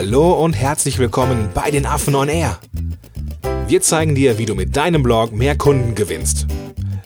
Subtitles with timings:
[0.00, 2.60] Hallo und herzlich willkommen bei den Affen on Air.
[3.66, 6.46] Wir zeigen dir, wie du mit deinem Blog mehr Kunden gewinnst.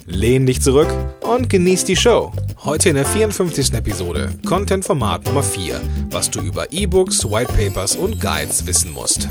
[0.05, 2.33] Lehn dich zurück und genieß die Show.
[2.67, 3.73] Heute in der 54.
[3.73, 9.27] Episode Content Format Nummer 4, was du über E-Books, White Papers und Guides wissen musst.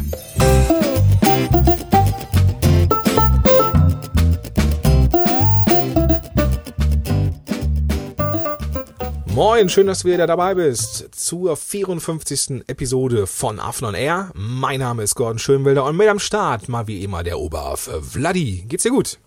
[9.44, 12.62] Moin, schön, dass du wieder dabei bist zur 54.
[12.68, 14.30] Episode von Affen on Air.
[14.36, 18.66] Mein Name ist Gordon Schönwilder und mit am Start mal wie immer der Oberaff Vladi.
[18.68, 19.18] Geht's dir gut?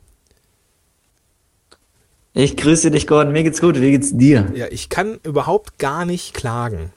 [2.32, 3.32] Ich grüße dich, Gordon.
[3.32, 3.80] Mir geht's gut.
[3.80, 4.52] Wie geht's dir?
[4.54, 6.92] Ja, ich kann überhaupt gar nicht klagen.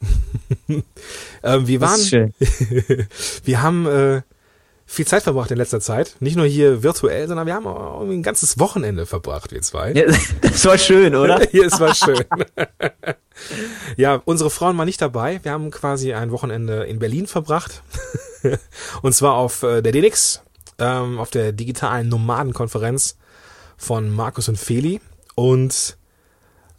[0.68, 2.00] ähm, wir waren,
[3.44, 4.22] wir haben äh,
[4.92, 6.16] viel Zeit verbracht in letzter Zeit.
[6.20, 9.92] Nicht nur hier virtuell, sondern wir haben auch ein ganzes Wochenende verbracht, wir zwei.
[9.92, 10.04] Ja,
[10.42, 11.40] das war schön, oder?
[11.50, 12.22] Hier, es war schön.
[13.96, 15.40] ja, unsere Frauen waren nicht dabei.
[15.42, 17.82] Wir haben quasi ein Wochenende in Berlin verbracht.
[19.00, 20.42] Und zwar auf äh, der DNX,
[20.78, 23.16] ähm, auf der digitalen Nomadenkonferenz
[23.78, 25.00] von Markus und Feli.
[25.34, 25.96] Und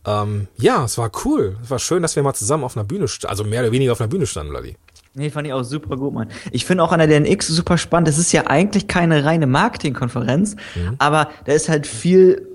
[0.05, 1.57] ähm, ja, es war cool.
[1.63, 4.01] Es war schön, dass wir mal zusammen auf einer Bühne, also mehr oder weniger auf
[4.01, 4.77] einer Bühne standen, Ladi.
[5.15, 6.29] Nee, fand ich auch super gut, Mann.
[6.51, 8.07] Ich finde auch an der DNX super spannend.
[8.07, 10.95] Das ist ja eigentlich keine reine Marketingkonferenz, mhm.
[10.97, 12.47] aber da ist halt viel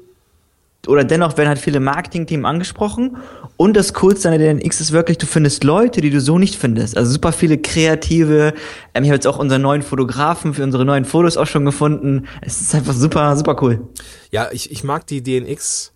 [0.86, 3.18] oder dennoch werden halt viele Marketing-Team angesprochen.
[3.56, 6.54] Und das Coolste an der DNX ist wirklich, du findest Leute, die du so nicht
[6.54, 6.96] findest.
[6.96, 8.54] Also super viele kreative.
[8.94, 12.26] Ähm, ich habe jetzt auch unseren neuen Fotografen für unsere neuen Fotos auch schon gefunden.
[12.40, 13.88] Es ist einfach super, super cool.
[14.30, 15.92] Ja, ich, ich mag die DNX,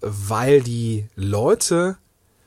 [0.00, 1.96] weil die Leute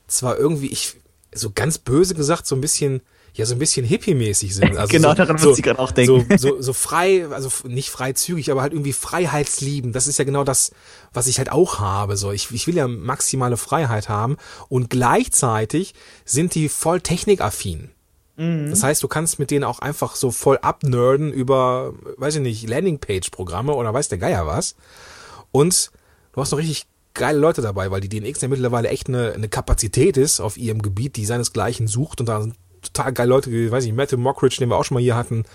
[0.07, 0.97] zwar irgendwie, ich,
[1.33, 3.01] so ganz böse gesagt, so ein bisschen
[3.33, 4.77] ja so ein bisschen hippie-mäßig sind.
[4.77, 6.37] Also genau, so, daran so, muss ich gerade auch denken.
[6.37, 9.93] So, so, so frei, also nicht freizügig, aber halt irgendwie freiheitslieben.
[9.93, 10.71] Das ist ja genau das,
[11.13, 12.17] was ich halt auch habe.
[12.17, 14.37] So, ich, ich will ja maximale Freiheit haben
[14.69, 15.93] und gleichzeitig
[16.25, 17.91] sind die voll technikaffin.
[18.37, 18.69] Mhm.
[18.69, 22.67] Das heißt, du kannst mit denen auch einfach so voll abnerden über, weiß ich nicht,
[22.67, 24.75] Landingpage-Programme oder weiß der Geier was.
[25.51, 25.91] Und
[26.33, 29.49] du hast noch richtig geile Leute dabei, weil die DNX ja mittlerweile echt eine, eine
[29.49, 32.55] Kapazität ist auf ihrem Gebiet, die seinesgleichen sucht und da sind
[32.93, 35.45] total geile Leute, weiß ich, Matthew Mockridge, den wir auch schon mal hier hatten.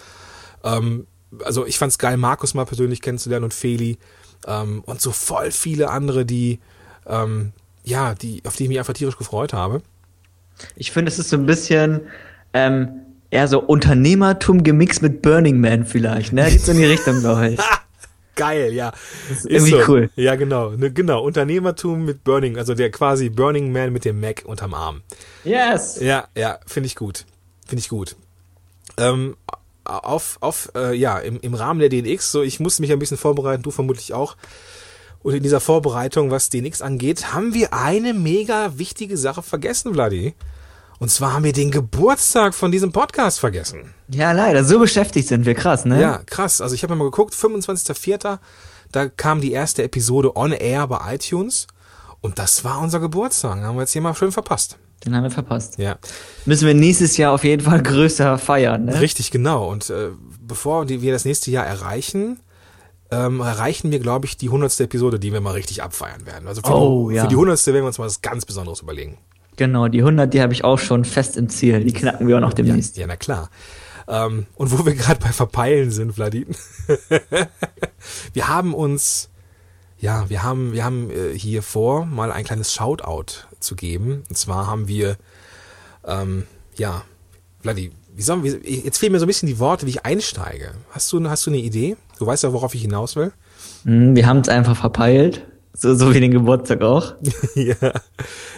[0.65, 1.07] Ähm,
[1.45, 3.99] also ich fand's geil, Markus mal persönlich kennenzulernen und Feli
[4.47, 6.61] ähm, und so voll viele andere, die
[7.07, 7.53] ähm,
[7.85, 9.83] ja, die auf die ich mich einfach tierisch gefreut habe.
[10.75, 12.03] Ich finde, es ist so ein bisschen
[12.53, 12.89] ähm,
[13.31, 16.51] eher so Unternehmertum gemixt mit Burning Man vielleicht, ne?
[16.51, 17.61] Geht's in die Richtung, glaube ich.
[18.37, 18.93] Geil, ja.
[19.29, 19.89] Das ist irgendwie so.
[19.89, 20.11] cool.
[20.15, 20.71] Ja, genau.
[20.71, 21.23] Ne, genau.
[21.25, 25.03] Unternehmertum mit Burning, also der quasi Burning Man mit dem Mac unterm Arm.
[25.45, 25.99] Yes.
[26.01, 27.25] Ja, ja, finde ich gut.
[27.67, 28.15] Finde ich gut.
[28.99, 29.37] Ähm,
[29.85, 33.17] auf, auf, äh, ja, im, im Rahmen der DNX, so ich musste mich ein bisschen
[33.17, 34.37] vorbereiten, du vermutlich auch.
[35.23, 40.35] Und in dieser Vorbereitung, was DNX angeht, haben wir eine mega wichtige Sache vergessen, Vladi.
[40.99, 43.95] Und zwar haben wir den Geburtstag von diesem Podcast vergessen.
[44.09, 44.65] Ja, leider.
[44.65, 45.55] So beschäftigt sind wir.
[45.55, 46.01] Krass, ne?
[46.01, 46.61] Ja, krass.
[46.61, 48.39] Also ich habe mal geguckt, 25.04.,
[48.93, 51.67] da kam die erste Episode on air bei iTunes.
[52.21, 53.57] Und das war unser Geburtstag.
[53.57, 54.79] Den haben wir jetzt hier mal schön verpasst.
[55.05, 55.79] Den haben wir verpasst.
[55.79, 55.99] Ja.
[56.47, 59.01] Müssen wir nächstes Jahr auf jeden Fall größer feiern, ne?
[59.01, 59.69] Richtig, genau.
[59.69, 60.09] Und äh,
[60.41, 62.41] bevor wir das nächste Jahr erreichen,
[63.11, 66.49] ähm, erreichen wir, glaube ich, die hundertste Episode, die wir mal richtig abfeiern werden.
[66.49, 67.23] Also für, oh, die, ja.
[67.23, 69.19] für die hundertste werden wir uns mal was ganz Besonderes überlegen.
[69.57, 71.83] Genau, die 100, die habe ich auch schon fest im Ziel.
[71.83, 72.97] Die knacken wir auch noch demnächst.
[72.97, 73.51] Ja, ja na klar.
[74.09, 76.55] Ähm, und wo wir gerade bei Verpeilen sind, Vladin.
[78.33, 79.31] wir haben uns,
[79.99, 84.23] ja, wir haben, wir haben äh, hier vor, mal ein kleines Shoutout zu geben.
[84.29, 85.17] Und zwar haben wir,
[86.05, 86.45] ähm,
[86.77, 87.03] ja,
[87.61, 90.73] Vladi, wie sollen wir, jetzt fehlen mir so ein bisschen die Worte, wie ich einsteige.
[90.91, 91.97] Hast du, hast du eine Idee?
[92.19, 93.33] Du weißt ja, worauf ich hinaus will.
[93.85, 95.47] Hm, wir haben es einfach verpeilt.
[95.79, 97.15] So, so wie den Geburtstag auch.
[97.55, 97.75] ja.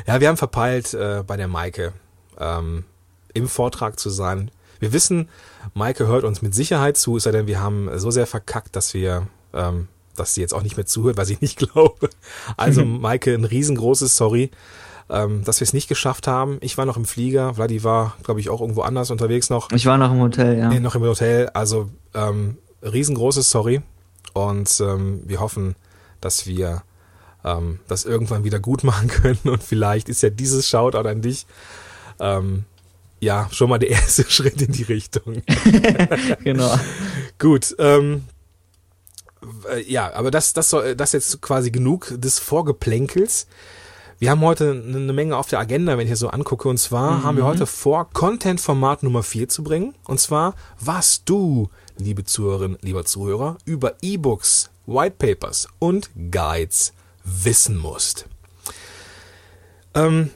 [0.07, 1.93] ja, wir haben verpeilt, äh, bei der Maike
[2.39, 2.85] ähm,
[3.35, 4.51] im Vortrag zu sein.
[4.79, 5.29] Wir wissen,
[5.75, 8.95] Maike hört uns mit Sicherheit zu, es sei denn, wir haben so sehr verkackt, dass
[8.95, 12.09] wir, ähm, dass sie jetzt auch nicht mehr zuhört, was ich nicht glaube.
[12.57, 14.51] Also Maike, ein riesengroßes Sorry,
[15.11, 16.59] ähm, dass wir es nicht geschafft haben.
[16.61, 19.73] Ich war noch im Flieger, Vladi war, glaube ich, auch irgendwo anders unterwegs noch.
[19.73, 20.69] Ich war noch im Hotel, ja.
[20.69, 23.83] Nee, noch im Hotel, also ähm, riesengroßes Sorry.
[24.35, 25.75] Und ähm, wir hoffen,
[26.21, 26.83] dass wir
[27.45, 29.41] ähm, das irgendwann wieder gut machen können.
[29.45, 31.47] Und vielleicht ist ja dieses Shoutout an dich
[32.21, 32.65] ähm,
[33.21, 35.43] ja schon mal der erste Schritt in die Richtung.
[36.45, 36.79] genau.
[37.39, 37.75] Gut.
[37.79, 38.25] Ähm,
[39.71, 43.47] äh, ja, aber das, das soll, das jetzt quasi genug des Vorgeplänkels.
[44.21, 46.69] Wir haben heute eine Menge auf der Agenda, wenn ich hier so angucke.
[46.69, 47.23] Und zwar mhm.
[47.23, 49.95] haben wir heute vor, Content-Format Nummer 4 zu bringen.
[50.05, 56.95] Und zwar, was du, liebe Zuhörerinnen, lieber Zuhörer, über E-Books, White Papers und Guides
[57.43, 58.27] wissen musst.
[59.95, 60.31] Ähm,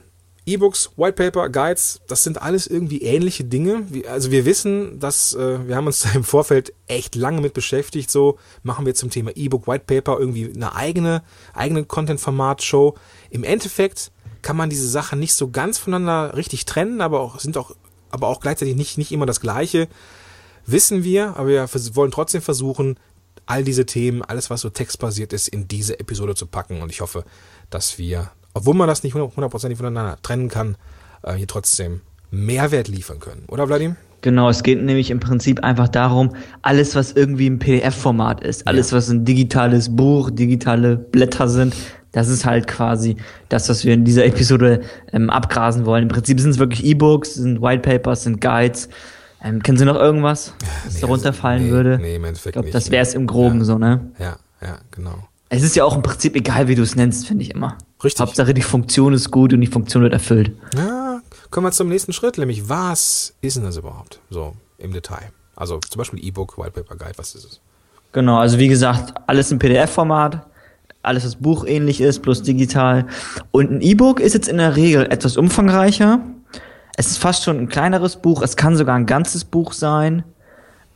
[0.45, 3.87] E-Books, White Paper, Guides, das sind alles irgendwie ähnliche Dinge.
[4.11, 8.11] Also wir wissen, dass äh, wir haben uns im Vorfeld echt lange mit beschäftigt.
[8.11, 11.23] So machen wir zum Thema E-Book, White Paper irgendwie eine eigene
[11.55, 12.95] eigene Content-Format-Show.
[13.31, 14.11] Im Endeffekt
[14.43, 17.77] kann man diese Sachen nicht so ganz voneinander richtig trennen, aber auch sind auch
[18.11, 19.87] aber auch gleichzeitig nicht nicht immer das Gleiche.
[20.67, 22.97] Wissen wir, aber wir wollen trotzdem versuchen,
[23.47, 26.83] all diese Themen, alles was so textbasiert ist, in diese Episode zu packen.
[26.83, 27.25] Und ich hoffe,
[27.71, 30.77] dass wir obwohl man das nicht hundertprozentig voneinander trennen kann,
[31.23, 32.01] äh, hier trotzdem
[32.31, 33.45] Mehrwert liefern können.
[33.49, 33.97] Oder Vladim?
[34.21, 38.91] Genau, es geht nämlich im Prinzip einfach darum, alles, was irgendwie im PDF-Format ist, alles,
[38.91, 38.97] ja.
[38.97, 41.75] was ein digitales Buch, digitale Blätter sind,
[42.13, 43.17] das ist halt quasi
[43.49, 46.05] das, was wir in dieser Episode ähm, abgrasen wollen.
[46.05, 48.89] Im Prinzip sind es wirklich E-Books, sind White Papers, sind Guides.
[49.43, 50.55] Ähm, kennen Sie noch irgendwas,
[50.85, 51.99] was nee, darunter also, fallen nee, würde?
[52.01, 52.75] Nee, im Endeffekt ich glaub, nicht.
[52.75, 53.65] Das wäre es im Groben ja.
[53.65, 54.13] so, ne?
[54.19, 55.15] Ja, ja, genau.
[55.49, 57.77] Es ist ja auch im Prinzip egal, wie du es nennst, finde ich immer.
[58.03, 58.21] Richtig.
[58.21, 60.53] Hauptsache die Funktion ist gut und die Funktion wird erfüllt.
[60.77, 64.21] Ja, kommen wir zum nächsten Schritt, nämlich was ist denn das überhaupt?
[64.31, 65.31] So im Detail.
[65.57, 67.61] Also zum Beispiel E-Book, White Paper Guide, was ist es?
[68.13, 70.47] Genau, also wie gesagt, alles im PDF-Format,
[71.03, 73.07] alles was buchähnlich ist, plus digital.
[73.51, 76.21] Und ein E-Book ist jetzt in der Regel etwas umfangreicher.
[76.97, 80.25] Es ist fast schon ein kleineres Buch, es kann sogar ein ganzes Buch sein.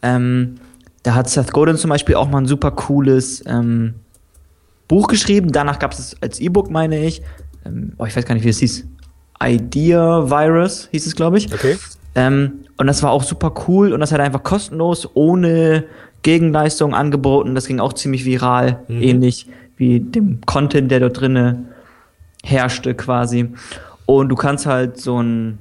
[0.03, 0.57] Ähm,
[1.03, 3.95] da hat Seth Godin zum Beispiel auch mal ein super cooles ähm,
[4.89, 5.53] Buch geschrieben.
[5.53, 7.23] Danach gab es als E-Book, meine ich.
[7.65, 8.87] Ähm, oh, ich weiß gar nicht, wie es hieß.
[9.43, 11.53] Idea Virus hieß es, glaube ich.
[11.53, 11.77] Okay.
[12.15, 15.85] Ähm, und das war auch super cool und das hat einfach kostenlos, ohne
[16.23, 17.55] Gegenleistung angeboten.
[17.55, 19.03] Das ging auch ziemlich viral, mhm.
[19.03, 19.47] ähnlich
[19.77, 21.67] wie dem Content, der dort drinne
[22.43, 23.51] herrschte quasi.
[24.07, 25.59] Und du kannst halt so ein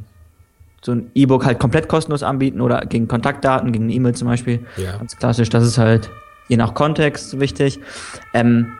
[0.85, 4.65] so ein E-Book halt komplett kostenlos anbieten oder gegen Kontaktdaten, gegen eine E-Mail zum Beispiel.
[4.77, 4.97] Ja.
[4.97, 5.49] Ganz klassisch.
[5.49, 6.11] Das ist halt
[6.47, 7.79] je nach Kontext wichtig.
[8.33, 8.73] Ähm,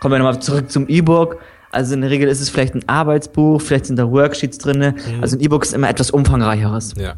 [0.00, 1.38] Kommen wir nochmal zurück zum E-Book.
[1.70, 4.78] Also in der Regel ist es vielleicht ein Arbeitsbuch, vielleicht sind da Worksheets drin.
[4.78, 5.22] Mhm.
[5.22, 6.94] Also ein E-Book ist immer etwas umfangreicheres.
[6.96, 7.14] Ja.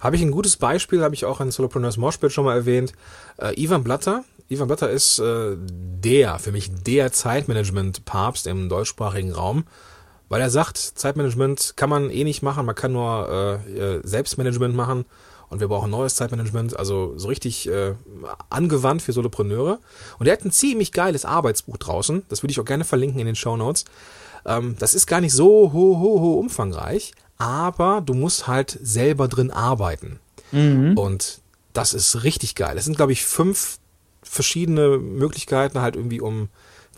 [0.00, 2.92] Habe ich ein gutes Beispiel, habe ich auch in Solopreneurs Moshpit schon mal erwähnt.
[3.38, 4.24] Äh, Ivan Blatter.
[4.48, 9.64] Ivan Blatter ist äh, der, für mich der Zeitmanagement-Papst im deutschsprachigen Raum.
[10.28, 14.74] Weil er sagt, Zeitmanagement kann man eh nicht machen, man kann nur äh, äh Selbstmanagement
[14.74, 15.04] machen
[15.48, 17.94] und wir brauchen neues Zeitmanagement, also so richtig äh,
[18.50, 19.78] angewandt für Solopreneure.
[20.18, 23.26] Und er hat ein ziemlich geiles Arbeitsbuch draußen, das würde ich auch gerne verlinken in
[23.26, 23.84] den Show Notes.
[24.44, 29.28] Ähm, das ist gar nicht so ho, ho, ho umfangreich, aber du musst halt selber
[29.28, 30.20] drin arbeiten.
[30.52, 30.96] Mhm.
[30.98, 31.40] Und
[31.72, 32.74] das ist richtig geil.
[32.74, 33.78] Das sind, glaube ich, fünf
[34.22, 36.48] verschiedene Möglichkeiten halt irgendwie, um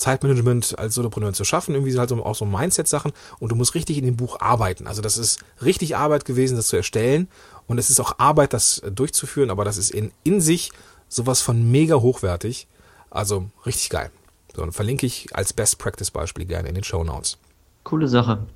[0.00, 3.98] Zeitmanagement als Solopreneur zu schaffen, irgendwie halt so, auch so Mindset-Sachen und du musst richtig
[3.98, 4.86] in dem Buch arbeiten.
[4.86, 7.28] Also das ist richtig Arbeit gewesen, das zu erstellen
[7.66, 10.72] und es ist auch Arbeit, das durchzuführen, aber das ist in, in sich
[11.08, 12.66] sowas von mega hochwertig.
[13.10, 14.10] Also richtig geil.
[14.54, 17.38] So, und verlinke ich als Best Practice Beispiel gerne in den Show Notes.
[17.84, 18.46] Coole Sache.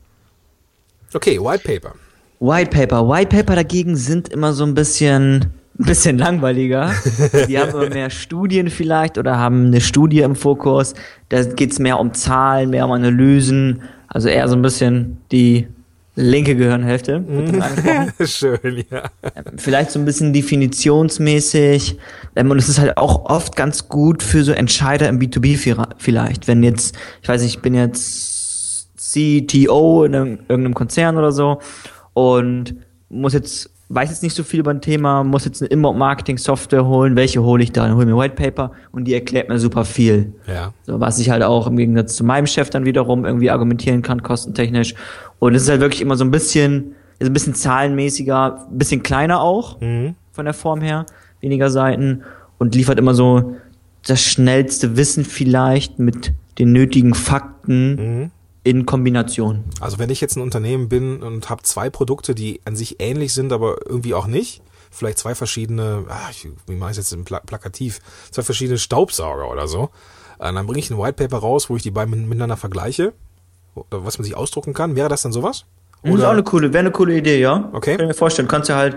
[1.12, 1.94] Okay, White Paper.
[2.40, 3.08] White Paper.
[3.08, 6.92] White Paper dagegen sind immer so ein bisschen, ein bisschen langweiliger.
[7.48, 10.94] Die haben immer mehr Studien vielleicht oder haben eine Studie im Fokus.
[11.28, 13.82] Da geht es mehr um Zahlen, mehr um Analysen.
[14.08, 15.66] Also eher so ein bisschen die
[16.16, 17.20] linke Gehirnhälfte.
[17.20, 17.60] Mhm.
[18.26, 19.10] Schön, ja.
[19.34, 21.98] Ähm, vielleicht so ein bisschen definitionsmäßig.
[22.36, 25.56] Ähm, und es ist halt auch oft ganz gut für so Entscheider im B2B
[25.98, 26.46] vielleicht.
[26.46, 31.60] Wenn jetzt, ich weiß nicht, ich bin jetzt CTO in einem, irgendeinem Konzern oder so
[32.12, 32.76] und
[33.08, 37.16] muss jetzt weiß jetzt nicht so viel über ein Thema, muss jetzt eine Inbound-Marketing-Software holen,
[37.16, 37.86] welche hole ich da?
[37.86, 40.32] Dann hole ich mir White Paper und die erklärt mir super viel.
[40.46, 40.72] Ja.
[40.84, 44.22] So, was ich halt auch im Gegensatz zu meinem Chef dann wiederum irgendwie argumentieren kann,
[44.22, 44.94] kostentechnisch.
[45.38, 49.02] Und es ist halt wirklich immer so ein bisschen, ist ein bisschen zahlenmäßiger, ein bisschen
[49.02, 50.14] kleiner auch, mhm.
[50.32, 51.04] von der Form her,
[51.40, 52.22] weniger Seiten
[52.58, 53.56] und liefert immer so
[54.06, 58.30] das schnellste Wissen vielleicht mit den nötigen Fakten, mhm
[58.64, 59.64] in Kombination.
[59.80, 63.32] Also wenn ich jetzt ein Unternehmen bin und habe zwei Produkte, die an sich ähnlich
[63.34, 66.32] sind, aber irgendwie auch nicht, vielleicht zwei verschiedene, ach,
[66.66, 69.90] wie mache ich es jetzt plakativ, zwei verschiedene Staubsauger oder so,
[70.38, 73.12] äh, dann bringe ich ein White Paper raus, wo ich die beiden miteinander vergleiche,
[73.90, 74.96] was man sich ausdrucken kann.
[74.96, 75.66] Wäre das dann sowas?
[76.02, 76.12] Oder?
[76.12, 77.68] Das ist auch eine coole, wäre eine coole Idee, ja.
[77.72, 77.96] Okay.
[77.96, 78.48] Kann ich mir vorstellen.
[78.48, 78.96] Du kannst ja halt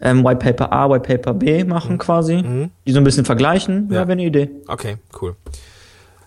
[0.00, 1.98] ähm, White Paper A, White Paper B machen mhm.
[1.98, 2.70] quasi, mhm.
[2.86, 3.88] die so ein bisschen vergleichen.
[3.90, 4.50] Ja, ja wäre eine Idee.
[4.68, 5.36] Okay, cool.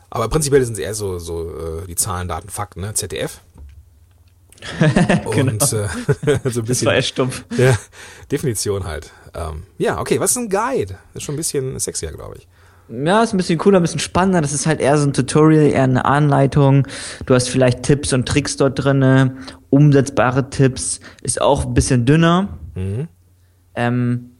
[0.09, 1.49] Aber prinzipiell sind es eher so, so
[1.83, 2.93] äh, die Zahlen, Daten, Fakten, ne?
[2.93, 3.41] ZDF.
[5.31, 5.51] genau.
[5.51, 5.65] Und äh,
[6.49, 6.65] so ein bisschen.
[6.67, 7.45] Das war echt stumpf.
[7.57, 7.77] Ja,
[8.31, 9.11] Definition halt.
[9.33, 10.97] Ähm, ja, okay, was ist ein Guide?
[11.13, 12.47] Das ist schon ein bisschen sexier, glaube ich.
[12.87, 14.41] Ja, ist ein bisschen cooler, ein bisschen spannender.
[14.41, 16.87] Das ist halt eher so ein Tutorial, eher eine Anleitung.
[17.25, 19.37] Du hast vielleicht Tipps und Tricks dort drinne,
[19.71, 20.99] umsetzbare Tipps.
[21.23, 22.59] Ist auch ein bisschen dünner.
[22.75, 23.07] Mhm.
[23.73, 24.34] Ähm,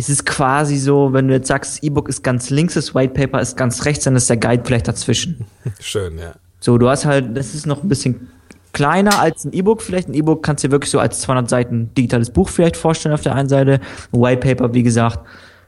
[0.00, 3.12] es ist quasi so, wenn du jetzt sagst, das E-Book ist ganz links, das White
[3.12, 5.44] Paper ist ganz rechts, dann ist der Guide vielleicht dazwischen.
[5.80, 6.32] Schön, ja.
[6.58, 8.28] So, du hast halt, das ist noch ein bisschen
[8.72, 10.08] kleiner als ein E-Book vielleicht.
[10.08, 13.20] Ein E-Book kannst du dir wirklich so als 200 Seiten digitales Buch vielleicht vorstellen auf
[13.20, 13.80] der einen Seite.
[14.12, 15.20] Ein White Paper, wie gesagt,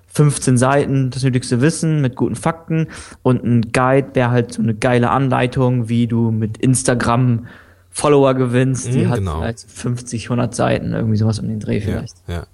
[0.09, 2.89] 15 Seiten, das nötigste Wissen mit guten Fakten
[3.23, 7.49] und ein Guide wäre halt so eine geile Anleitung, wie du mit Instagram
[7.91, 8.95] Follower gewinnst.
[8.95, 9.41] Die hat genau.
[9.41, 12.17] vielleicht 50, 100 Seiten, irgendwie sowas um den Dreh vielleicht.
[12.27, 12.35] Ja.
[12.35, 12.47] ja.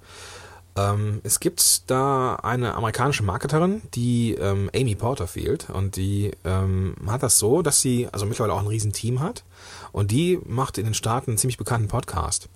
[0.79, 7.23] Ähm, es gibt da eine amerikanische Marketerin, die ähm, Amy Porterfield, und die ähm, hat
[7.23, 9.43] das so, dass sie also mittlerweile auch ein Riesenteam hat
[9.91, 12.49] und die macht in den Staaten einen ziemlich bekannten Podcast.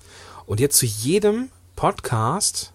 [0.46, 2.74] Und jetzt zu jedem Podcast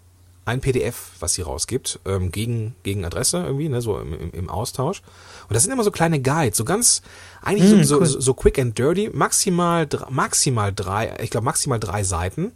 [0.49, 5.03] ein PDF, was sie rausgibt, ähm, gegen, gegen Adresse irgendwie, ne, so im, im, Austausch.
[5.49, 7.03] Und das sind immer so kleine Guides, so ganz,
[7.43, 8.07] eigentlich Mm, so, cool.
[8.07, 12.53] so, so quick and dirty, maximal, maximal drei, ich glaube maximal drei Seiten,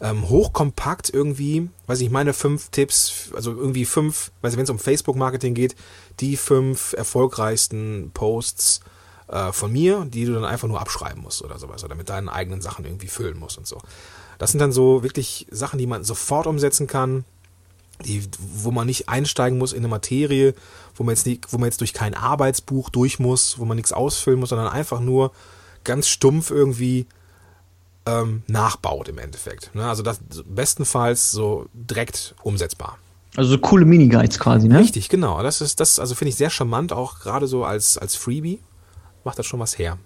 [0.00, 4.70] ähm, hochkompakt irgendwie, weiß ich, meine fünf Tipps, also irgendwie fünf, weiß ich, wenn es
[4.70, 5.76] um Facebook-Marketing geht,
[6.18, 8.80] die fünf erfolgreichsten Posts
[9.28, 12.28] äh, von mir, die du dann einfach nur abschreiben musst oder sowas, oder mit deinen
[12.28, 13.78] eigenen Sachen irgendwie füllen musst und so.
[14.40, 17.26] Das sind dann so wirklich Sachen, die man sofort umsetzen kann,
[18.06, 20.54] die, wo man nicht einsteigen muss in eine Materie,
[20.94, 23.92] wo man jetzt nicht, wo man jetzt durch kein Arbeitsbuch durch muss, wo man nichts
[23.92, 25.32] ausfüllen muss, sondern einfach nur
[25.84, 27.04] ganz stumpf irgendwie
[28.06, 29.74] ähm, nachbaut im Endeffekt.
[29.74, 29.86] Ne?
[29.86, 32.96] Also das bestenfalls so direkt umsetzbar.
[33.36, 34.78] Also so coole Mini-Guides quasi, ne?
[34.78, 35.42] Richtig, genau.
[35.42, 38.60] Das ist das, also finde ich sehr charmant, auch gerade so als als Freebie
[39.22, 39.98] macht das schon was her.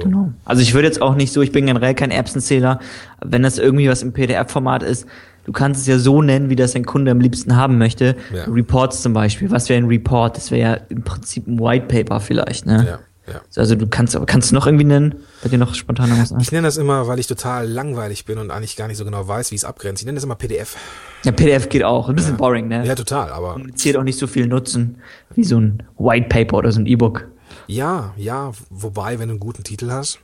[0.00, 0.08] So.
[0.08, 0.32] Genau.
[0.44, 2.80] Also ich würde jetzt auch nicht so, ich bin generell kein Erbsenzähler,
[3.24, 5.06] wenn das irgendwie was im PDF-Format ist,
[5.44, 8.16] du kannst es ja so nennen, wie das dein Kunde am liebsten haben möchte.
[8.34, 8.44] Ja.
[8.44, 9.50] Reports zum Beispiel.
[9.50, 10.36] Was wäre ein Report?
[10.36, 12.98] Das wäre ja im Prinzip ein White Paper vielleicht, ne?
[13.26, 13.40] Ja, ja.
[13.56, 15.16] Also du kannst, aber kannst du noch irgendwie nennen?
[15.42, 16.34] Bei dir noch spontan was?
[16.40, 19.26] Ich nenne das immer, weil ich total langweilig bin und eigentlich gar nicht so genau
[19.26, 20.02] weiß, wie es abgrenzt.
[20.02, 20.76] Ich nenne das immer PDF.
[21.24, 22.08] Ja, PDF geht auch.
[22.08, 22.84] Ein bisschen boring, ne?
[22.86, 24.96] Ja, total, aber Kommuniziert auch nicht so viel Nutzen
[25.34, 27.28] wie so ein White Paper oder so ein E-Book.
[27.70, 30.18] Ja, ja, wobei, wenn du einen guten Titel hast.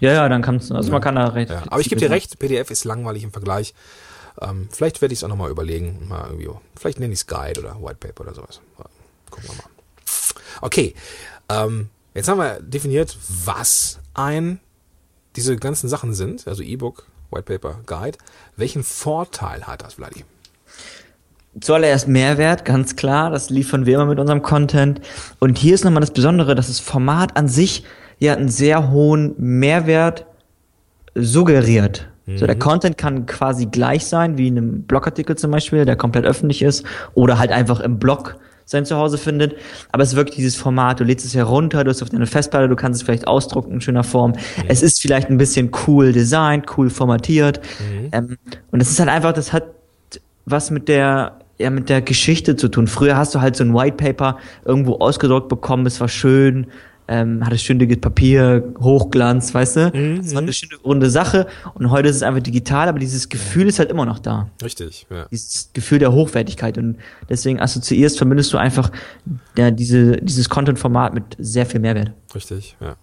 [0.00, 1.50] Ja, ja, dann kannst du, also man kann da recht.
[1.50, 1.62] Ja.
[1.68, 3.74] Aber ich gebe dir recht, PDF ist langweilig im Vergleich.
[4.40, 6.06] Ähm, vielleicht werde ich es auch nochmal überlegen.
[6.08, 8.60] Mal irgendwie, vielleicht nenne ich es Guide oder White Paper oder sowas.
[8.78, 8.84] Ja,
[9.30, 9.70] Gucken wir mal.
[10.60, 10.94] Okay,
[11.48, 14.60] ähm, jetzt haben wir definiert, was ein
[15.36, 18.18] diese ganzen Sachen sind, also E-Book, White Paper, Guide.
[18.56, 20.24] Welchen Vorteil hat das, Vladi?
[21.60, 23.30] Zuallererst Mehrwert, ganz klar.
[23.30, 25.00] Das liefern wir immer mit unserem Content.
[25.38, 27.84] Und hier ist nochmal das Besondere, dass das Format an sich
[28.18, 30.26] ja einen sehr hohen Mehrwert
[31.14, 32.08] suggeriert.
[32.36, 36.24] So, der Content kann quasi gleich sein, wie in einem Blogartikel zum Beispiel, der komplett
[36.24, 39.56] öffentlich ist, oder halt einfach im Blog sein Zuhause findet.
[39.90, 42.68] Aber es ist wirklich dieses Format, du lädst es herunter, du hast auf deine Festplatte,
[42.68, 44.34] du kannst es vielleicht ausdrucken in schöner Form.
[44.68, 47.60] Es ist vielleicht ein bisschen cool designt, cool formatiert.
[48.12, 48.38] Ähm,
[48.70, 49.64] und es ist halt einfach, das hat
[50.46, 52.86] was mit der ja mit der Geschichte zu tun.
[52.86, 56.66] Früher hast du halt so ein White Paper irgendwo ausgedruckt bekommen, es war schön,
[57.08, 60.18] ähm, hatte schönes Papier, Hochglanz, weißt du?
[60.18, 63.68] Das war eine schöne runde Sache und heute ist es einfach digital, aber dieses Gefühl
[63.68, 64.48] ist halt immer noch da.
[64.62, 65.26] Richtig, ja.
[65.30, 66.96] Dieses Gefühl der Hochwertigkeit und
[67.28, 68.90] deswegen assoziierst, verbindest du einfach
[69.56, 72.12] ja, diese, dieses Content-Format mit sehr viel Mehrwert.
[72.34, 72.96] Richtig, ja.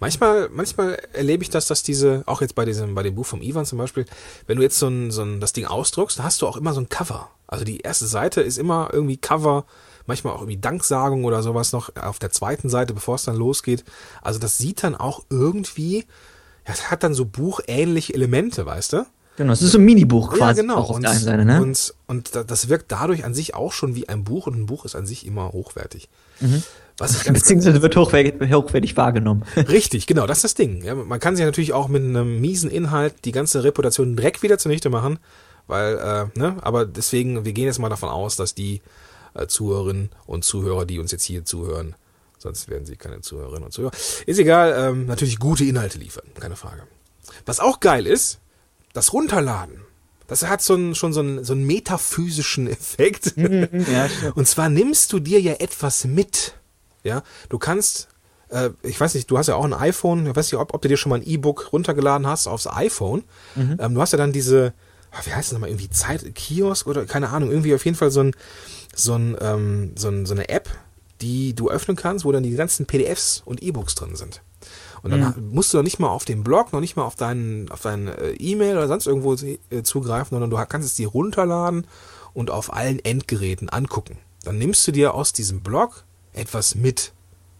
[0.00, 3.42] Manchmal, manchmal erlebe ich das, dass diese, auch jetzt bei diesem, bei dem Buch vom
[3.42, 4.04] Ivan zum Beispiel,
[4.46, 6.72] wenn du jetzt so ein, so ein, das Ding ausdruckst, dann hast du auch immer
[6.74, 7.30] so ein Cover.
[7.46, 9.64] Also die erste Seite ist immer irgendwie Cover,
[10.06, 13.84] manchmal auch irgendwie Danksagung oder sowas noch auf der zweiten Seite, bevor es dann losgeht.
[14.22, 15.98] Also das sieht dann auch irgendwie,
[16.66, 19.06] ja, es hat dann so buchähnliche Elemente, weißt du?
[19.36, 20.76] Genau, es ist so ein Minibuch quasi ja, genau.
[20.76, 21.60] auf und, der einen Seite, ne?
[21.60, 24.64] und, und da- das wirkt dadurch an sich auch schon wie ein Buch und ein
[24.66, 26.08] Buch ist an sich immer hochwertig.
[26.40, 26.64] Ganz,
[27.26, 29.44] Beziehungsweise wird hochwertig, hochwertig wahrgenommen.
[29.56, 30.82] Richtig, genau, das ist das Ding.
[30.82, 34.58] Ja, man kann sich natürlich auch mit einem miesen Inhalt die ganze Reputation direkt wieder
[34.58, 35.18] zunichte machen,
[35.66, 38.80] weil, äh, ne, aber deswegen, wir gehen jetzt mal davon aus, dass die
[39.34, 41.94] äh, Zuhörerinnen und Zuhörer, die uns jetzt hier zuhören,
[42.38, 43.92] sonst werden sie keine Zuhörerinnen und Zuhörer,
[44.24, 46.82] ist egal, ähm, natürlich gute Inhalte liefern, keine Frage.
[47.44, 48.38] Was auch geil ist,
[48.92, 49.82] das Runterladen.
[50.28, 53.34] Das hat so einen, schon so einen, so einen metaphysischen Effekt.
[53.36, 54.36] ja, stimmt.
[54.36, 56.54] Und zwar nimmst du dir ja etwas mit.
[57.06, 58.08] Ja, du kannst,
[58.48, 60.82] äh, ich weiß nicht, du hast ja auch ein iPhone, ich weiß nicht, ob, ob
[60.82, 63.24] du dir schon mal ein E-Book runtergeladen hast aufs iPhone.
[63.78, 64.72] Ähm, du hast ja dann diese,
[65.12, 68.10] ah, wie heißt das nochmal, irgendwie Zeit, Kiosk oder keine Ahnung, irgendwie auf jeden Fall
[68.10, 68.32] so ein,
[68.94, 70.68] so ein, ähm, so ein, so eine App,
[71.20, 74.42] die du öffnen kannst, wo dann die ganzen PDFs und E-Books drin sind.
[75.02, 77.70] Und dann musst du noch nicht mal auf den Blog, noch nicht mal auf deinen,
[77.70, 81.86] auf deinen äh, E-Mail oder sonst irgendwo äh, zugreifen, sondern du kannst es dir runterladen
[82.34, 84.18] und auf allen Endgeräten angucken.
[84.42, 86.05] Dann nimmst du dir aus diesem Blog
[86.36, 87.12] etwas mit.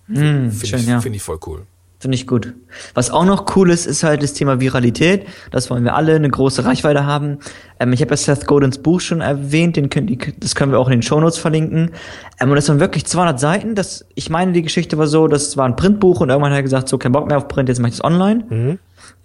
[0.09, 1.00] Mm, Finde schön, ich, ja.
[1.00, 1.66] find ich voll cool.
[1.99, 2.52] Finde ich gut.
[2.92, 5.26] Was auch noch cool ist, ist halt das Thema Viralität.
[5.50, 7.38] Das wollen wir alle, eine große Reichweite haben.
[7.80, 10.78] Ähm, ich habe ja Seth Godins Buch schon erwähnt, den können, die, das können wir
[10.78, 11.92] auch in den Shownotes verlinken.
[12.38, 13.75] Ähm, und das waren wirklich 200 Seiten.
[13.75, 16.62] Das, ich meine, die Geschichte war so, das war ein Printbuch und irgendwann hat er
[16.62, 18.45] gesagt, so kein Bock mehr auf Print, jetzt mache ich das online.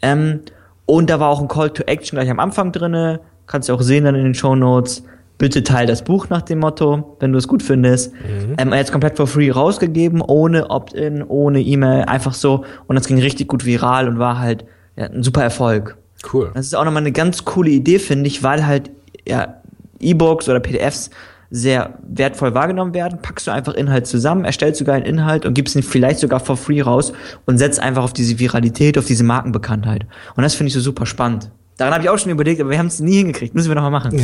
[0.02, 0.40] Ähm,
[0.86, 3.20] und da war auch ein Call to Action gleich am Anfang drinne.
[3.48, 5.04] Kannst du auch sehen dann in den Show Notes.
[5.42, 8.14] Bitte teil das Buch nach dem Motto, wenn du es gut findest.
[8.14, 8.58] Mhm.
[8.60, 12.64] Ähm, jetzt komplett for free rausgegeben, ohne Opt-in, ohne E-Mail, einfach so.
[12.86, 15.98] Und das ging richtig gut viral und war halt ja, ein super Erfolg.
[16.32, 16.52] Cool.
[16.54, 18.92] Das ist auch nochmal eine ganz coole Idee, finde ich, weil halt
[19.28, 19.56] ja,
[20.00, 21.10] E-Books oder PDFs
[21.50, 25.76] sehr wertvoll wahrgenommen werden, packst du einfach Inhalt zusammen, erstellst sogar einen Inhalt und gibst
[25.76, 27.14] ihn vielleicht sogar for free raus
[27.48, 30.06] und setzt einfach auf diese Viralität, auf diese Markenbekanntheit.
[30.36, 31.50] Und das finde ich so super spannend.
[31.82, 33.56] Daran habe ich auch schon überlegt, aber wir haben es nie hingekriegt.
[33.56, 34.12] Müssen wir nochmal machen.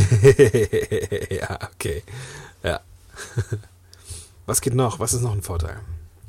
[1.32, 2.04] ja, okay.
[2.64, 2.82] Ja.
[4.46, 5.00] Was geht noch?
[5.00, 5.78] Was ist noch ein Vorteil?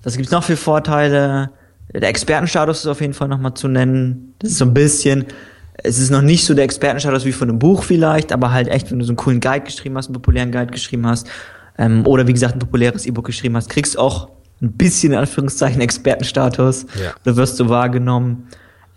[0.04, 1.50] Was gibt's noch für Vorteile?
[1.92, 4.36] Der Expertenstatus ist auf jeden Fall nochmal zu nennen.
[4.38, 5.26] Das ist so ein bisschen,
[5.74, 8.90] es ist noch nicht so der Expertenstatus wie von einem Buch vielleicht, aber halt echt,
[8.90, 11.28] wenn du so einen coolen Guide geschrieben hast, einen populären Guide geschrieben hast,
[11.76, 14.30] ähm, oder wie gesagt ein populäres E-Book geschrieben hast, kriegst du auch
[14.62, 16.86] ein bisschen in Anführungszeichen Expertenstatus.
[16.98, 17.12] Ja.
[17.22, 18.48] Da wirst du wahrgenommen.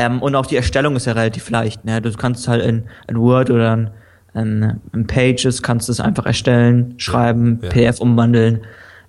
[0.01, 1.86] Ähm, und auch die Erstellung ist ja relativ leicht.
[1.86, 2.01] Ne?
[2.01, 3.89] Du kannst halt in, in Word oder in,
[4.34, 7.70] in, in Pages kannst du es einfach erstellen, schreiben, ja.
[7.70, 8.62] PDF umwandeln.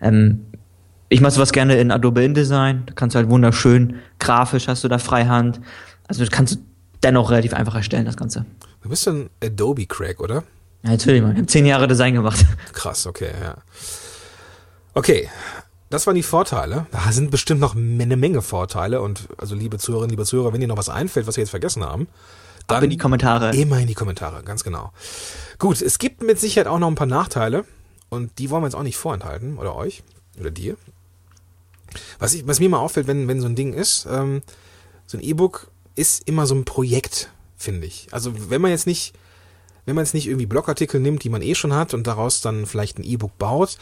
[0.02, 0.44] Ähm,
[1.08, 2.82] ich mache sowas gerne in Adobe InDesign.
[2.86, 5.60] Da kannst du halt wunderschön grafisch hast du da Freihand.
[6.08, 6.58] Also das kannst du
[7.02, 8.44] dennoch relativ einfach erstellen, das Ganze.
[8.82, 10.44] Du bist ein Adobe-Crack, oder?
[10.82, 11.32] Ja, natürlich, man.
[11.32, 12.44] Ich habe zehn Jahre Design gemacht.
[12.72, 13.56] Krass, okay, ja.
[14.94, 15.28] Okay,
[15.92, 16.86] das waren die Vorteile.
[16.90, 19.02] Da sind bestimmt noch eine Menge Vorteile.
[19.02, 21.84] Und also, liebe Zuhörerinnen, liebe Zuhörer, wenn dir noch was einfällt, was wir jetzt vergessen
[21.84, 22.08] haben,
[22.66, 23.54] dann Ab in die Kommentare.
[23.54, 24.92] Immer in die Kommentare, ganz genau.
[25.58, 27.66] Gut, es gibt mit Sicherheit auch noch ein paar Nachteile.
[28.08, 29.58] Und die wollen wir jetzt auch nicht vorenthalten.
[29.58, 30.02] Oder euch.
[30.40, 30.76] Oder dir.
[32.18, 34.40] Was, ich, was mir mal auffällt, wenn, wenn so ein Ding ist, ähm,
[35.06, 38.08] so ein E-Book ist immer so ein Projekt, finde ich.
[38.12, 39.12] Also wenn man jetzt nicht,
[39.84, 42.64] wenn man jetzt nicht irgendwie Blogartikel nimmt, die man eh schon hat und daraus dann
[42.64, 43.76] vielleicht ein E-Book baut,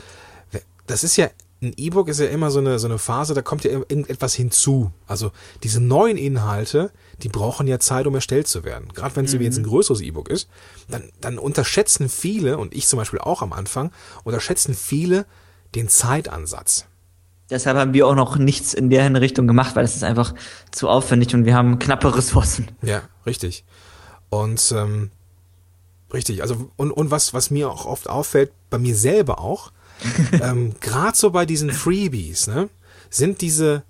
[0.89, 1.31] das ist ja
[1.63, 4.93] ein E-Book ist ja immer so eine, so eine Phase, da kommt ja irgendetwas hinzu.
[5.07, 5.31] Also
[5.63, 6.91] diese neuen Inhalte,
[7.23, 8.89] die brauchen ja Zeit, um erstellt zu werden.
[8.95, 9.43] Gerade wenn es mhm.
[9.43, 10.49] jetzt ein größeres E-Book ist,
[10.89, 13.93] dann, dann unterschätzen viele, und ich zum Beispiel auch am Anfang,
[14.25, 15.27] unterschätzen viele
[15.75, 16.87] den Zeitansatz.
[17.51, 20.35] Deshalb haben wir auch noch nichts in der Richtung gemacht, weil es ist einfach
[20.71, 22.69] zu aufwendig und wir haben knappe Ressourcen.
[22.81, 23.65] Ja, richtig.
[24.31, 25.11] Und ähm,
[26.13, 29.73] richtig, also und, und was, was mir auch oft auffällt, bei mir selber auch,
[30.43, 32.69] ähm, gerade so bei diesen Freebies, ne,
[33.11, 33.83] sind diese,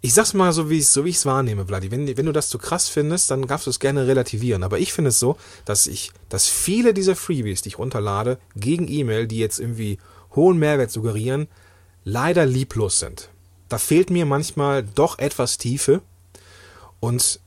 [0.00, 1.90] ich sag's mal so, wie ich so ich's wahrnehme, Vladi.
[1.90, 4.62] Wenn, wenn du das zu krass findest, dann darfst du es gerne relativieren.
[4.62, 8.88] Aber ich finde es so, dass ich, dass viele dieser Freebies, die ich runterlade, gegen
[8.88, 9.98] E-Mail, die jetzt irgendwie
[10.34, 11.48] hohen Mehrwert suggerieren,
[12.04, 13.28] leider lieblos sind.
[13.68, 16.00] Da fehlt mir manchmal doch etwas Tiefe
[17.00, 17.40] und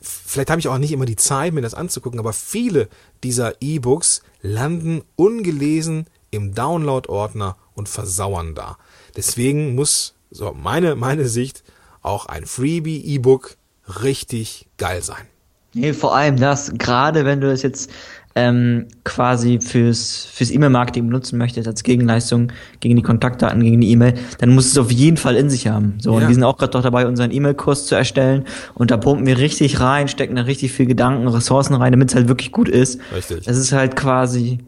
[0.00, 2.88] vielleicht habe ich auch nicht immer die Zeit, mir das anzugucken, aber viele
[3.22, 8.78] dieser E-Books landen ungelesen im Download-Ordner und versauern da.
[9.16, 11.62] Deswegen muss, so meine, meine Sicht,
[12.02, 13.56] auch ein Freebie-E-Book
[14.02, 15.26] richtig geil sein.
[15.74, 17.90] Nee, vor allem das, gerade wenn du es jetzt
[18.34, 24.14] ähm, quasi fürs, fürs E-Mail-Marketing benutzen möchtest, als Gegenleistung gegen die Kontaktdaten, gegen die E-Mail,
[24.38, 25.94] dann musst du es auf jeden Fall in sich haben.
[25.98, 26.16] So, ja.
[26.16, 28.44] und wir sind auch gerade doch dabei, unseren E-Mail-Kurs zu erstellen.
[28.74, 32.14] Und da pumpen wir richtig rein, stecken da richtig viel Gedanken, Ressourcen rein, damit es
[32.14, 33.00] halt wirklich gut ist.
[33.14, 33.48] Richtig.
[33.48, 34.58] Es ist halt quasi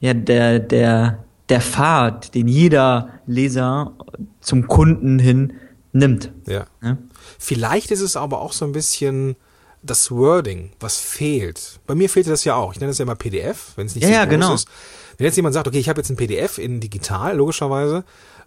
[0.00, 3.94] ja der, der, der Pfad, den jeder Leser
[4.40, 5.54] zum Kunden hin
[5.92, 6.32] nimmt.
[6.46, 6.66] Ja.
[6.82, 6.98] ja?
[7.38, 9.36] Vielleicht ist es aber auch so ein bisschen
[9.82, 11.80] das Wording, was fehlt.
[11.86, 12.72] Bei mir fehlte das ja auch.
[12.72, 14.54] Ich nenne das ja immer PDF, wenn es nicht ja, so ja, genau.
[14.54, 14.68] ist.
[15.16, 18.04] Wenn jetzt jemand sagt, okay, ich habe jetzt ein PDF in digital, logischerweise,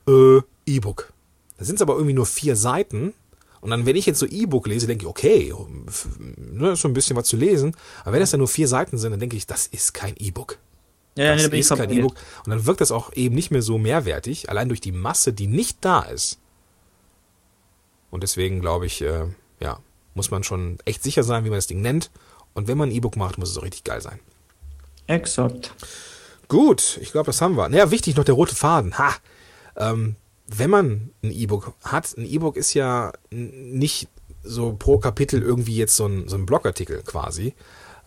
[0.08, 1.12] äh, E-Book.
[1.58, 3.13] Da sind es aber irgendwie nur vier Seiten.
[3.62, 5.54] Und dann, wenn ich jetzt so E-Book lese, denke ich, okay,
[6.38, 7.76] ne, ist schon ein bisschen was zu lesen.
[8.04, 10.58] Aber wenn das dann nur vier Seiten sind, dann denke ich, das ist kein E-Book.
[11.15, 12.15] Ja, das nee, ist kein E-Book.
[12.45, 15.47] Und dann wirkt das auch eben nicht mehr so mehrwertig, allein durch die Masse, die
[15.47, 16.39] nicht da ist.
[18.10, 19.26] Und deswegen glaube ich, äh,
[19.60, 19.80] ja,
[20.15, 22.12] muss man schon echt sicher sein, wie man das Ding nennt.
[22.54, 24.19] Und wenn man ein E-Book macht, muss es auch richtig geil sein.
[25.08, 25.73] Exakt.
[26.47, 27.69] Gut, ich glaube, das haben wir.
[27.69, 28.97] Naja, wichtig noch der rote Faden.
[28.97, 29.15] Ha!
[29.76, 30.15] Ähm,
[30.47, 34.08] wenn man ein E-Book hat, ein E-Book ist ja nicht
[34.43, 37.54] so pro Kapitel irgendwie jetzt so ein, so ein Blogartikel quasi.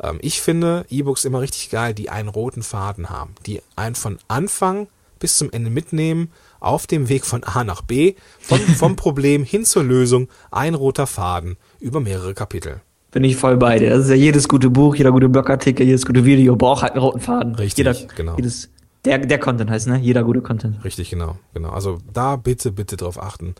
[0.02, 4.18] Ähm, ich finde E-Books immer richtig geil, die einen roten Faden haben, die einen von
[4.28, 6.30] Anfang bis zum Ende mitnehmen,
[6.60, 11.06] auf dem Weg von A nach B, von, vom Problem hin zur Lösung, ein roter
[11.06, 12.80] Faden über mehrere Kapitel.
[13.12, 13.90] Bin ich voll bei dir.
[13.90, 17.02] Das ist ja jedes gute Buch, jeder gute Blogartikel, jedes gute Video braucht halt einen
[17.02, 17.54] roten Faden.
[17.54, 18.36] Richtig, jeder, genau.
[18.36, 18.68] Jedes,
[19.06, 19.98] der, der Content heißt, ne?
[19.98, 20.84] Jeder gute Content.
[20.84, 21.70] Richtig, genau, genau.
[21.70, 23.54] Also da bitte, bitte drauf achten.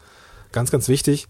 [0.53, 1.29] Ganz, ganz wichtig.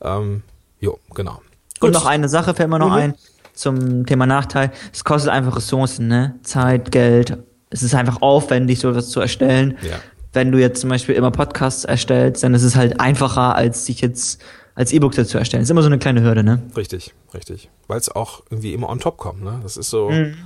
[0.00, 0.42] Ähm,
[0.80, 1.42] jo, genau.
[1.80, 1.88] Gut.
[1.88, 2.92] Und noch eine Sache fällt mir noch mhm.
[2.94, 3.14] ein
[3.56, 4.70] zum Thema Nachteil.
[4.92, 6.38] Es kostet einfach Ressourcen, ne?
[6.42, 7.38] Zeit, Geld.
[7.70, 9.76] Es ist einfach aufwendig, sowas zu erstellen.
[9.82, 9.98] Ja.
[10.32, 14.00] Wenn du jetzt zum Beispiel immer Podcasts erstellst, dann ist es halt einfacher, als sich
[14.00, 14.40] jetzt
[14.74, 15.62] als E-Book dazu erstellen.
[15.62, 16.62] Ist immer so eine kleine Hürde, ne?
[16.76, 17.70] Richtig, richtig.
[17.88, 19.58] Weil es auch irgendwie immer on top kommt, ne?
[19.62, 20.36] Das ist so, mhm.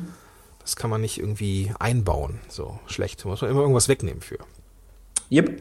[0.61, 3.25] das kann man nicht irgendwie einbauen, so schlecht.
[3.25, 4.39] Da muss man immer irgendwas wegnehmen für.
[5.33, 5.61] Yep.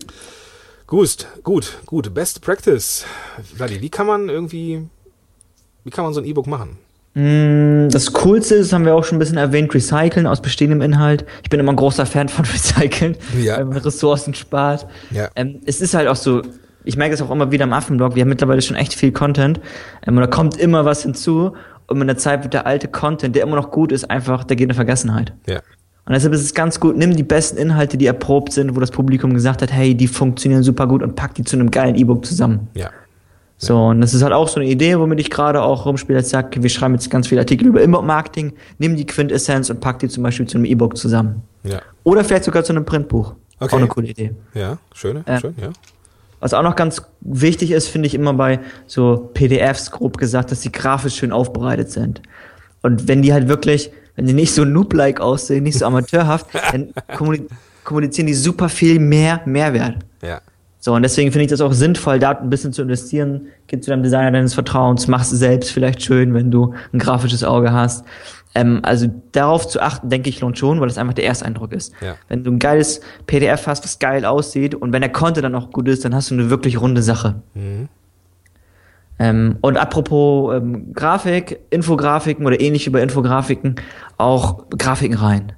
[0.85, 2.13] Gut, gut, gut.
[2.13, 3.05] Best Practice.
[3.55, 4.87] Vladi, wie kann man irgendwie,
[5.83, 6.77] wie kann man so ein E-Book machen?
[7.15, 10.81] Mm, das Coolste ist, das haben wir auch schon ein bisschen erwähnt, Recyceln aus bestehendem
[10.81, 11.25] Inhalt.
[11.43, 13.57] Ich bin immer ein großer Fan von Recyceln, ja.
[13.57, 14.87] weil man Ressourcen spart.
[15.11, 15.29] Ja.
[15.35, 16.41] Ähm, es ist halt auch so,
[16.83, 19.59] ich merke es auch immer wieder im Affenblog, wir haben mittlerweile schon echt viel Content
[20.05, 21.53] ähm, und da kommt immer was hinzu
[21.87, 24.55] und mit der Zeit wird der alte Content, der immer noch gut ist, einfach, der
[24.55, 25.33] geht in Vergessenheit.
[25.47, 25.61] Ja.
[26.05, 28.91] Und deshalb ist es ganz gut, nimm die besten Inhalte, die erprobt sind, wo das
[28.91, 32.25] Publikum gesagt hat, hey, die funktionieren super gut und pack die zu einem geilen E-Book
[32.25, 32.67] zusammen.
[32.73, 32.89] Ja.
[33.61, 36.19] So, und das ist halt auch so eine Idee, womit ich gerade auch rumspiele.
[36.19, 39.99] Jetzt sage, wir schreiben jetzt ganz viele Artikel über Inbound-Marketing, nimm die Quintessenz und pack
[39.99, 41.43] die zum Beispiel zu einem E-Book zusammen.
[41.63, 41.81] Ja.
[42.05, 43.35] Oder vielleicht sogar zu einem Printbuch.
[43.59, 43.75] Okay.
[43.75, 44.31] Auch eine coole Idee.
[44.53, 45.71] Ja, schöne, äh, schön, ja.
[46.39, 50.61] Was auch noch ganz wichtig ist, finde ich immer bei so PDFs, grob gesagt, dass
[50.61, 52.21] die grafisch schön aufbereitet sind.
[52.81, 56.93] Und wenn die halt wirklich, wenn die nicht so noob-like aussehen, nicht so amateurhaft, dann
[57.83, 59.97] kommunizieren die super viel mehr Mehrwert.
[60.21, 60.39] Ja.
[60.81, 63.47] So, und deswegen finde ich das auch sinnvoll, da ein bisschen zu investieren.
[63.67, 67.43] Geh zu deinem Designer deines Vertrauens, machst es selbst vielleicht schön, wenn du ein grafisches
[67.43, 68.05] Auge hast.
[68.55, 71.93] Ähm, also darauf zu achten, denke ich, lohnt schon, weil das einfach der Ersteindruck ist.
[72.01, 72.15] Ja.
[72.29, 75.71] Wenn du ein geiles PDF hast, was geil aussieht und wenn der Content dann auch
[75.71, 77.41] gut ist, dann hast du eine wirklich runde Sache.
[77.53, 77.89] Mhm.
[79.19, 83.75] Ähm, und apropos ähm, Grafik, Infografiken oder ähnlich über Infografiken,
[84.17, 85.51] auch Grafiken rein.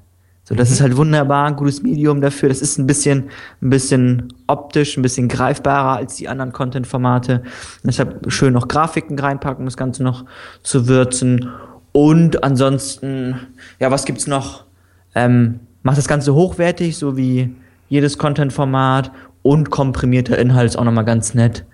[0.43, 0.73] So, das mhm.
[0.73, 2.49] ist halt wunderbar, ein gutes Medium dafür.
[2.49, 3.29] Das ist ein bisschen,
[3.61, 7.43] ein bisschen optisch, ein bisschen greifbarer als die anderen Content-Formate.
[7.83, 10.25] Deshalb schön noch Grafiken reinpacken, das Ganze noch
[10.63, 11.49] zu würzen.
[11.91, 13.35] Und ansonsten,
[13.79, 14.65] ja, was gibt's noch?
[15.13, 17.53] Ähm, macht das Ganze hochwertig, so wie
[17.89, 19.11] jedes Content-Format
[19.43, 21.65] und komprimierter Inhalt ist auch nochmal ganz nett.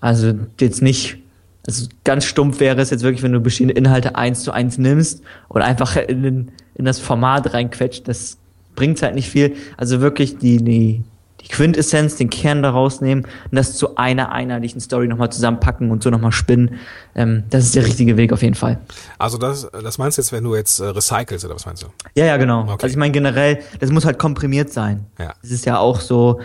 [0.00, 1.18] Also jetzt nicht,
[1.66, 5.22] also ganz stumpf wäre es jetzt wirklich, wenn du bestehende Inhalte eins zu eins nimmst
[5.48, 8.38] und einfach in den in das Format reinquetscht, das
[8.74, 9.56] bringt halt nicht viel.
[9.76, 11.02] Also wirklich die, die,
[11.40, 16.02] die Quintessenz, den Kern daraus nehmen und das zu einer einheitlichen Story nochmal zusammenpacken und
[16.02, 16.78] so nochmal spinnen.
[17.14, 18.78] Ähm, das ist der richtige Weg auf jeden Fall.
[19.18, 21.86] Also das, das meinst du jetzt, wenn du jetzt äh, recycelst oder was meinst du?
[22.14, 22.62] Ja, ja, genau.
[22.62, 22.72] Okay.
[22.82, 25.06] Also ich meine generell, das muss halt komprimiert sein.
[25.18, 25.32] Ja.
[25.42, 26.40] Es ist ja auch so,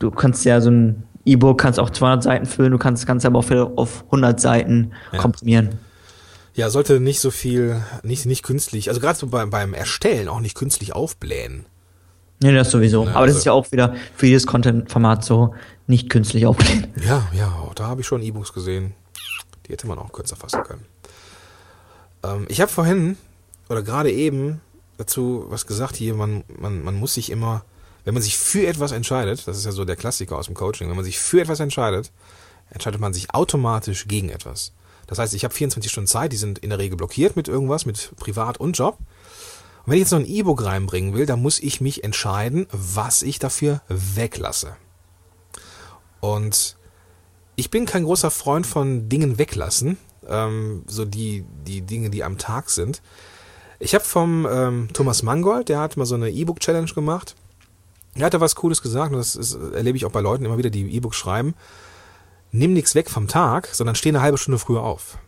[0.00, 3.26] du kannst ja so ein E-Book kannst auch 200 Seiten füllen, du kannst das Ganze
[3.26, 5.18] aber auch auf 100 Seiten ja.
[5.18, 5.78] komprimieren.
[6.54, 10.40] Ja, sollte nicht so viel, nicht, nicht künstlich, also gerade so beim, beim Erstellen auch
[10.40, 11.66] nicht künstlich aufblähen.
[12.42, 13.04] Nee, das sowieso.
[13.04, 15.54] Ja, Aber das also, ist ja auch wieder für jedes Content-Format so,
[15.86, 16.86] nicht künstlich aufblähen.
[17.06, 18.94] Ja, ja, da habe ich schon E-Books gesehen.
[19.66, 20.86] Die hätte man auch kürzer fassen können.
[22.24, 23.16] Ähm, ich habe vorhin,
[23.68, 24.60] oder gerade eben,
[24.96, 27.64] dazu was gesagt hier, man, man, man muss sich immer,
[28.04, 30.88] wenn man sich für etwas entscheidet, das ist ja so der Klassiker aus dem Coaching,
[30.88, 32.12] wenn man sich für etwas entscheidet,
[32.70, 34.72] entscheidet man sich automatisch gegen etwas.
[35.06, 37.84] Das heißt, ich habe 24 Stunden Zeit, die sind in der Regel blockiert mit irgendwas,
[37.84, 38.98] mit Privat und Job.
[38.98, 43.22] Und wenn ich jetzt noch ein E-Book reinbringen will, dann muss ich mich entscheiden, was
[43.22, 44.76] ich dafür weglasse.
[46.20, 46.76] Und
[47.56, 52.38] ich bin kein großer Freund von Dingen weglassen, ähm, so die, die Dinge, die am
[52.38, 53.02] Tag sind.
[53.80, 57.34] Ich habe vom ähm, Thomas Mangold, der hat mal so eine E-Book-Challenge gemacht.
[58.14, 60.58] Er hat da was Cooles gesagt und das ist, erlebe ich auch bei Leuten immer
[60.58, 61.54] wieder, die E-Books schreiben
[62.52, 65.18] nimm nichts weg vom Tag, sondern steh eine halbe Stunde früher auf.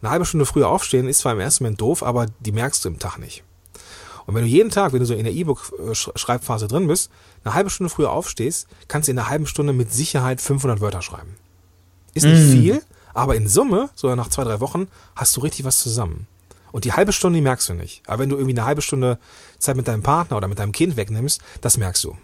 [0.00, 2.88] Eine halbe Stunde früher aufstehen ist zwar im ersten Moment doof, aber die merkst du
[2.88, 3.44] im Tag nicht.
[4.26, 7.10] Und wenn du jeden Tag, wenn du so in der E-Book-Schreibphase drin bist,
[7.44, 11.02] eine halbe Stunde früher aufstehst, kannst du in einer halben Stunde mit Sicherheit 500 Wörter
[11.02, 11.36] schreiben.
[12.14, 12.52] Ist nicht mm.
[12.52, 12.82] viel,
[13.14, 16.28] aber in Summe, so nach zwei, drei Wochen, hast du richtig was zusammen.
[16.72, 18.02] Und die halbe Stunde, die merkst du nicht.
[18.06, 19.18] Aber wenn du irgendwie eine halbe Stunde
[19.58, 22.10] Zeit mit deinem Partner oder mit deinem Kind wegnimmst, das merkst du.
[22.10, 22.18] Und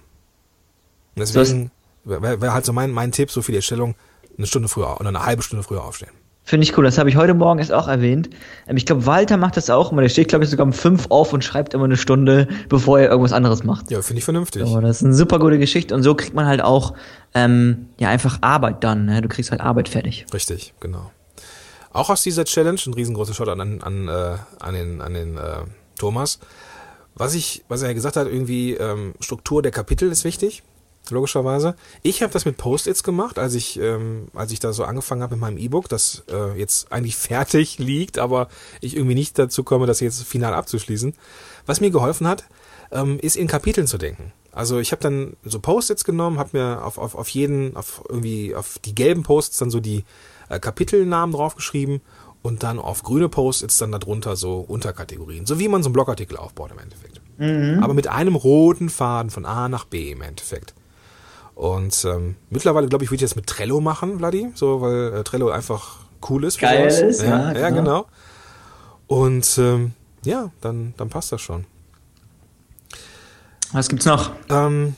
[1.17, 1.71] deswegen
[2.05, 3.95] wäre wär halt so mein, mein Tipp, so für die Erstellung,
[4.37, 6.13] eine Stunde früher oder eine halbe Stunde früher aufstehen.
[6.49, 6.85] Finde ich cool.
[6.85, 8.31] Das habe ich heute Morgen erst auch erwähnt.
[8.67, 10.01] Ähm, ich glaube, Walter macht das auch immer.
[10.01, 13.11] Der steht, glaube ich, sogar um fünf auf und schreibt immer eine Stunde, bevor er
[13.11, 13.91] irgendwas anderes macht.
[13.91, 14.63] Ja, finde ich vernünftig.
[14.65, 15.95] So, das ist eine super gute Geschichte.
[15.95, 16.95] Und so kriegt man halt auch
[17.35, 19.05] ähm, ja einfach Arbeit dann.
[19.05, 19.21] Ne?
[19.21, 20.25] Du kriegst halt Arbeit fertig.
[20.33, 21.11] Richtig, genau.
[21.99, 25.65] Auch aus dieser Challenge, ein riesengroßer Shot an, an, äh, an den, an den äh,
[25.99, 26.39] Thomas.
[27.17, 30.63] Was ich, was er gesagt hat, irgendwie ähm, Struktur der Kapitel ist wichtig
[31.11, 31.75] logischerweise.
[32.03, 35.35] Ich habe das mit Post-its gemacht, als ich, ähm, als ich da so angefangen habe
[35.35, 38.47] mit meinem E-Book, das äh, jetzt eigentlich fertig liegt, aber
[38.81, 41.15] ich irgendwie nicht dazu komme, das jetzt final abzuschließen.
[41.67, 42.45] Was mir geholfen hat,
[42.93, 44.31] ähm, ist in Kapiteln zu denken.
[44.53, 48.55] Also ich habe dann so Post-its genommen, habe mir auf, auf, auf jeden, auf irgendwie
[48.55, 50.05] auf die gelben Posts dann so die
[50.49, 52.01] äh, Kapitelnamen draufgeschrieben
[52.43, 56.37] und dann auf grüne Post-its dann darunter so Unterkategorien, so wie man so einen Blogartikel
[56.37, 57.21] aufbaut im Endeffekt.
[57.39, 57.83] Mhm.
[57.83, 60.75] Aber mit einem roten Faden von A nach B im Endeffekt.
[61.55, 65.25] Und ähm, mittlerweile, glaube ich, würde ich das mit Trello machen, Vladi, so, weil äh,
[65.25, 65.97] Trello einfach
[66.29, 66.57] cool ist.
[66.57, 67.29] für Geil ist, ja.
[67.29, 67.73] ja, Ja, klar.
[67.73, 68.07] genau.
[69.09, 69.93] Und ähm,
[70.25, 71.65] ja, dann, dann passt das schon.
[73.73, 74.31] Was gibt's noch?
[74.49, 74.95] Ähm,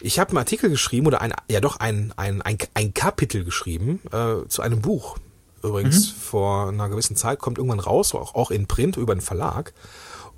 [0.00, 4.00] ich habe einen Artikel geschrieben oder ein, ja doch ein, ein, ein, ein Kapitel geschrieben
[4.12, 5.18] äh, zu einem Buch.
[5.62, 9.72] Übrigens, vor einer gewissen Zeit kommt irgendwann raus, auch, auch in Print über einen Verlag.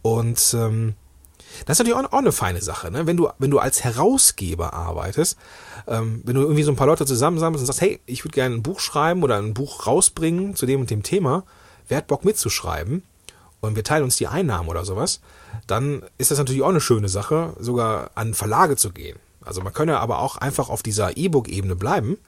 [0.00, 0.94] Und ähm,
[1.66, 3.06] das ist natürlich auch, auch eine feine Sache, ne?
[3.06, 5.36] Wenn du, wenn du als Herausgeber arbeitest,
[5.86, 8.54] ähm, wenn du irgendwie so ein paar Leute zusammensammelst und sagst, hey, ich würde gerne
[8.54, 11.44] ein Buch schreiben oder ein Buch rausbringen zu dem und dem Thema,
[11.88, 13.02] wer hat Bock mitzuschreiben?
[13.60, 15.20] Und wir teilen uns die Einnahmen oder sowas,
[15.66, 19.18] dann ist das natürlich auch eine schöne Sache, sogar an Verlage zu gehen.
[19.50, 22.18] Also man könne aber auch einfach auf dieser E-Book-Ebene bleiben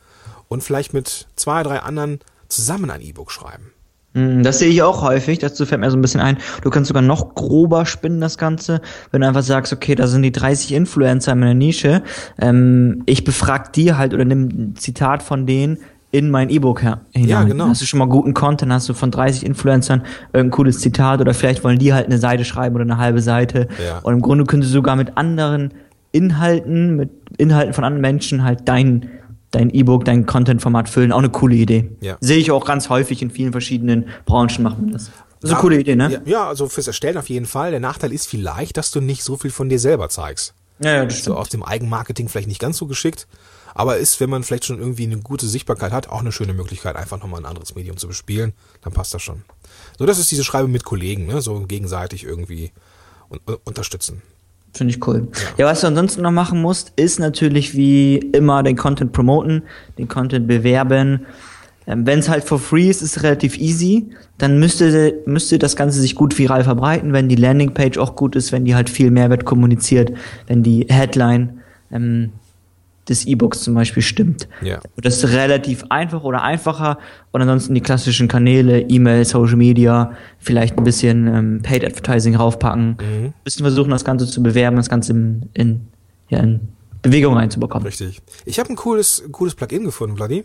[0.48, 3.70] und vielleicht mit zwei, drei anderen zusammen ein E-Book schreiben.
[4.14, 6.36] Hm, Das sehe ich auch häufig, dazu fällt mir so ein bisschen ein.
[6.62, 8.80] Du kannst sogar noch grober spinnen, das Ganze,
[9.12, 12.02] wenn du einfach sagst, okay, da sind die 30 Influencer in meiner Nische.
[12.40, 15.78] Ähm, ich befrag die halt oder nimm ein Zitat von denen
[16.10, 17.28] in mein E-Book her- hinein.
[17.28, 17.68] Ja, genau.
[17.68, 21.34] Hast du schon mal guten Content, hast du von 30 Influencern irgendein cooles Zitat oder
[21.34, 23.68] vielleicht wollen die halt eine Seite schreiben oder eine halbe Seite.
[23.86, 24.00] Ja.
[24.00, 25.72] Und im Grunde können sie sogar mit anderen
[26.12, 29.08] Inhalten, mit Inhalten von anderen Menschen halt dein
[29.50, 31.12] dein E-Book, dein Content-Format füllen.
[31.12, 31.90] Auch eine coole Idee.
[32.00, 32.16] Ja.
[32.22, 35.06] Sehe ich auch ganz häufig in vielen verschiedenen Branchen macht man das.
[35.06, 36.22] Das ist eine Ja, coole Idee, ne?
[36.24, 37.70] Ja, also fürs Erstellen auf jeden Fall.
[37.70, 40.54] Der Nachteil ist vielleicht, dass du nicht so viel von dir selber zeigst.
[40.78, 43.28] Ja, ja, das So aus dem Eigenmarketing vielleicht nicht ganz so geschickt,
[43.74, 46.96] aber ist, wenn man vielleicht schon irgendwie eine gute Sichtbarkeit hat, auch eine schöne Möglichkeit,
[46.96, 49.42] einfach nochmal ein anderes Medium zu bespielen, dann passt das schon.
[49.98, 51.42] So, das ist diese Schreibe mit Kollegen, ne?
[51.42, 52.72] so gegenseitig irgendwie
[53.30, 54.22] un un- unterstützen.
[54.74, 55.28] Finde ich cool.
[55.58, 55.66] Ja.
[55.66, 59.62] was du ansonsten noch machen musst, ist natürlich wie immer den Content promoten,
[59.98, 61.26] den Content bewerben.
[61.86, 64.10] Ähm, Wenn es halt for free ist, ist es relativ easy.
[64.38, 68.50] Dann müsste, müsste das Ganze sich gut viral verbreiten, wenn die Landingpage auch gut ist,
[68.50, 70.12] wenn die halt viel Mehrwert kommuniziert,
[70.46, 71.60] wenn die Headline
[71.92, 72.30] ähm,
[73.08, 74.48] des E-Books zum Beispiel stimmt.
[74.60, 74.80] Ja.
[74.96, 76.98] Das ist relativ einfach oder einfacher.
[77.32, 82.96] Und ansonsten die klassischen Kanäle, E-Mail, Social Media, vielleicht ein bisschen ähm, Paid Advertising raufpacken.
[83.00, 85.88] Ein bisschen versuchen, das Ganze zu bewerben, das Ganze in, in,
[86.28, 86.68] ja, in
[87.02, 87.86] Bewegung reinzubekommen.
[87.86, 88.22] Richtig.
[88.44, 90.44] Ich habe ein cooles, cooles Plugin gefunden, Vladi.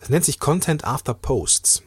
[0.00, 1.82] Das nennt sich Content After Posts.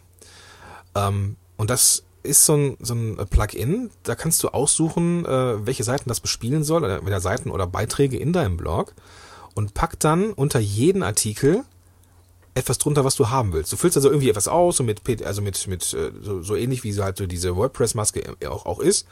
[0.96, 5.84] Ähm, und das ist so ein, so ein Plugin, da kannst du aussuchen, äh, welche
[5.84, 8.94] Seiten das bespielen soll, entweder Seiten oder Beiträge in deinem Blog
[9.54, 11.64] und pack dann unter jeden Artikel
[12.56, 13.72] etwas drunter, was du haben willst.
[13.72, 16.84] Du füllst also irgendwie etwas aus, so mit, also mit, mit äh, so, so ähnlich
[16.84, 19.08] wie so halt so diese WordPress-Maske auch, auch ist,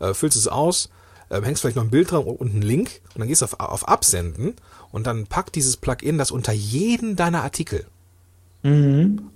[0.00, 0.88] äh, füllst es aus,
[1.28, 3.60] äh, hängst vielleicht noch ein Bild dran und einen Link und dann gehst du auf,
[3.60, 4.54] auf Absenden
[4.92, 7.86] und dann packt dieses Plugin das unter jeden deiner Artikel.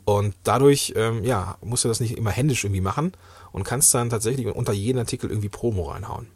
[0.04, 3.12] Und dadurch, ähm, ja, musst du das nicht immer händisch irgendwie machen
[3.52, 6.26] und kannst dann tatsächlich unter jeden Artikel irgendwie Promo reinhauen.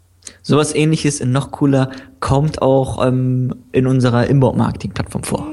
[0.42, 5.46] Sowas ähnliches in noch cooler kommt auch ähm, in unserer Inbound-Marketing-Plattform vor.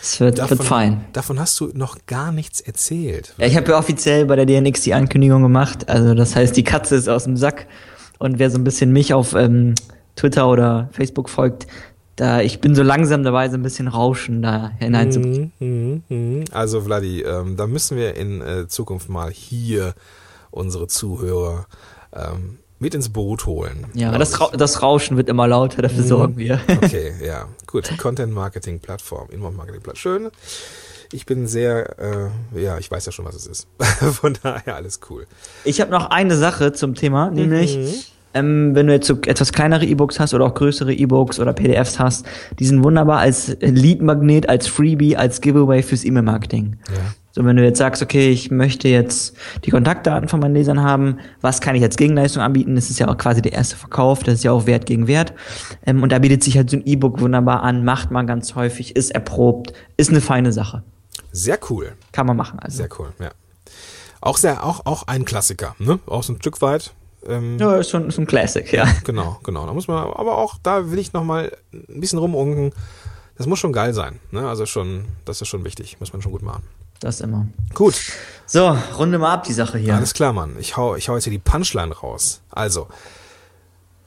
[0.00, 1.04] Es wird, wird fein.
[1.12, 3.34] davon hast du noch gar nichts erzählt.
[3.36, 5.88] Ja, ich habe ja offiziell bei der DNX die Ankündigung gemacht.
[5.88, 7.66] Also das heißt, die Katze ist aus dem Sack.
[8.18, 9.74] Und wer so ein bisschen mich auf ähm,
[10.16, 11.66] Twitter oder Facebook folgt,
[12.16, 15.52] da ich bin so langsam dabei, so ein bisschen Rauschen da hineinzubringen.
[15.60, 16.44] Mhm, mhm.
[16.50, 19.94] Also Vladi, ähm, da müssen wir in äh, Zukunft mal hier
[20.50, 21.66] unsere Zuhörer
[22.12, 23.86] ähm, mit ins Boot holen.
[23.94, 24.40] Ja, das.
[24.40, 26.60] Ra das Rauschen wird immer lauter, dafür sorgen wir.
[26.68, 27.90] Okay, ja, gut.
[27.98, 30.20] Content Marketing Plattform, Inbound Marketing Plattform.
[30.22, 30.30] Schön.
[31.12, 33.68] Ich bin sehr, äh, ja, ich weiß ja schon, was es ist.
[33.80, 35.26] Von daher alles cool.
[35.64, 39.86] Ich habe noch eine Sache zum Thema, nämlich ähm, wenn du jetzt so etwas kleinere
[39.86, 42.26] E-Books hast oder auch größere E-Books oder PDFs hast,
[42.58, 46.76] die sind wunderbar als Lead-Magnet, als Freebie, als Giveaway fürs E-Mail-Marketing.
[46.88, 47.14] Ja.
[47.32, 51.18] So, wenn du jetzt sagst, okay, ich möchte jetzt die Kontaktdaten von meinen Lesern haben,
[51.40, 52.74] was kann ich als Gegenleistung anbieten?
[52.74, 55.34] Das ist ja auch quasi der erste Verkauf, das ist ja auch Wert gegen Wert.
[55.84, 58.96] Ähm, und da bietet sich halt so ein E-Book wunderbar an, macht man ganz häufig,
[58.96, 60.82] ist erprobt, ist eine feine Sache.
[61.30, 61.92] Sehr cool.
[62.12, 62.58] Kann man machen.
[62.60, 62.78] Also.
[62.78, 63.30] Sehr cool, ja.
[64.20, 66.00] Auch sehr, auch, auch ein Klassiker, ne?
[66.06, 66.92] Auch so ein Stück weit.
[67.26, 68.86] Ähm, Ja, ist schon ist ein Classic, ja.
[69.04, 69.66] Genau, genau.
[69.66, 72.72] Da muss man, aber auch da will ich noch mal ein bisschen rumunken.
[73.36, 74.48] Das muss schon geil sein, ne?
[74.48, 76.64] Also schon, das ist schon wichtig, muss man schon gut machen.
[77.00, 77.46] Das immer.
[77.74, 77.94] Gut,
[78.46, 79.94] So, runde mal ab die Sache hier.
[79.94, 80.56] alles klar, Mann.
[80.58, 82.40] Ich hau, ich hau jetzt hier die Punchline raus.
[82.50, 82.88] Also,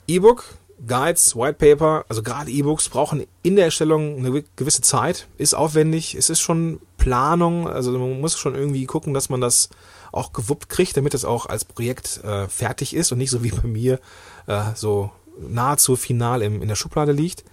[0.07, 0.43] E-Book,
[0.87, 6.15] Guides, White Paper, also gerade E-Books brauchen in der Erstellung eine gewisse Zeit, ist aufwendig,
[6.15, 9.69] es ist schon Planung, also man muss schon irgendwie gucken, dass man das
[10.11, 13.51] auch gewuppt kriegt, damit es auch als Projekt äh, fertig ist und nicht so wie
[13.51, 13.99] bei mir
[14.47, 17.43] äh, so nahezu final im, in der Schublade liegt.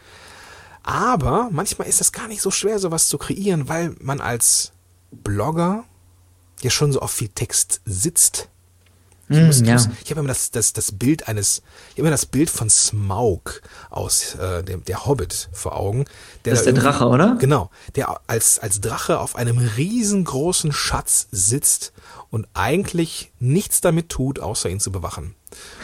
[0.83, 4.73] Aber manchmal ist das gar nicht so schwer, sowas zu kreieren, weil man als
[5.11, 5.85] Blogger
[6.63, 8.49] ja schon so auf viel Text sitzt.
[9.31, 9.75] Ich, mm, muss, ja.
[9.75, 12.71] muss, ich habe immer das, das, das Bild eines, ich habe immer das Bild von
[12.71, 16.07] Smaug aus äh, dem, der Hobbit vor Augen.
[16.45, 17.37] Der das ist da der Drache, oder?
[17.39, 21.93] Genau, der als, als Drache auf einem riesengroßen Schatz sitzt
[22.31, 25.35] und eigentlich nichts damit tut, außer ihn zu bewachen.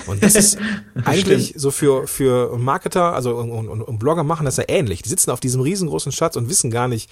[0.06, 0.58] Und das ist
[1.04, 5.02] eigentlich so für, für Marketer, also und, und, und Blogger machen das ja ähnlich.
[5.02, 7.10] Die sitzen auf diesem riesengroßen Schatz und wissen gar nicht,